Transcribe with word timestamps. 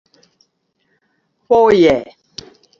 "Foje." 1.47 1.95